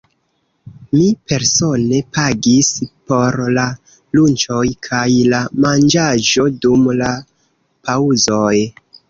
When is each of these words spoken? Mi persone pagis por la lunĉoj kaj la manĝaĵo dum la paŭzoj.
Mi 0.93 1.01
persone 1.33 1.99
pagis 2.17 2.71
por 3.11 3.37
la 3.59 3.65
lunĉoj 4.21 4.65
kaj 4.89 5.03
la 5.35 5.43
manĝaĵo 5.67 6.49
dum 6.67 6.89
la 7.03 7.13
paŭzoj. 7.91 8.57